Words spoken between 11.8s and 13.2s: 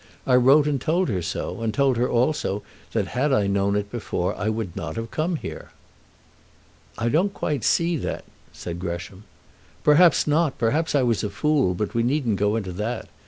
we needn't go into that.